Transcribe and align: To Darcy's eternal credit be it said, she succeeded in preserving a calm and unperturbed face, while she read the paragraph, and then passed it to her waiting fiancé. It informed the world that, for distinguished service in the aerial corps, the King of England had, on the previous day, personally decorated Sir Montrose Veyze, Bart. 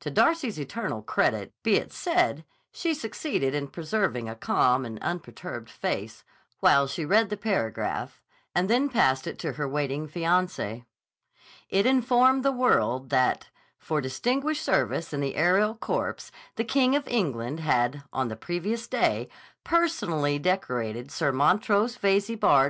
To 0.00 0.10
Darcy's 0.10 0.58
eternal 0.58 1.02
credit 1.02 1.52
be 1.62 1.74
it 1.74 1.92
said, 1.92 2.46
she 2.72 2.94
succeeded 2.94 3.54
in 3.54 3.68
preserving 3.68 4.26
a 4.26 4.34
calm 4.34 4.86
and 4.86 4.98
unperturbed 5.02 5.68
face, 5.68 6.24
while 6.60 6.86
she 6.86 7.04
read 7.04 7.28
the 7.28 7.36
paragraph, 7.36 8.22
and 8.54 8.70
then 8.70 8.88
passed 8.88 9.26
it 9.26 9.38
to 9.40 9.52
her 9.52 9.68
waiting 9.68 10.08
fiancé. 10.08 10.86
It 11.68 11.84
informed 11.84 12.46
the 12.46 12.50
world 12.50 13.10
that, 13.10 13.50
for 13.78 14.00
distinguished 14.00 14.64
service 14.64 15.12
in 15.12 15.20
the 15.20 15.36
aerial 15.36 15.74
corps, 15.74 16.30
the 16.56 16.64
King 16.64 16.96
of 16.96 17.06
England 17.06 17.60
had, 17.60 18.04
on 18.10 18.28
the 18.28 18.36
previous 18.36 18.86
day, 18.86 19.28
personally 19.64 20.38
decorated 20.38 21.10
Sir 21.10 21.30
Montrose 21.30 21.96
Veyze, 21.98 22.40
Bart. 22.40 22.66